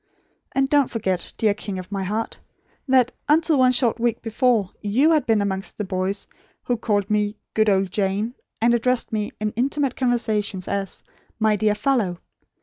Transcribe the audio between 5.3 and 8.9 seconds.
amongst the boys who called me 'good old Jane,' and